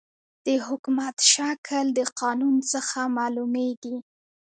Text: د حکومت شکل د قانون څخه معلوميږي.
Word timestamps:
د 0.45 0.47
حکومت 0.67 1.15
شکل 1.33 1.85
د 1.97 1.99
قانون 2.21 2.55
څخه 2.71 2.99
معلوميږي. 3.17 3.95